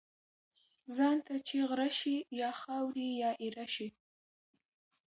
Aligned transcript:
ځان 0.95 1.17
ته 1.27 1.33
چی 1.47 1.57
غره 1.69 1.89
شی، 1.99 2.15
یا 2.39 2.51
خاوري 2.61 3.07
یا 3.21 3.31
ايره 3.43 3.67
شی. 3.75 3.87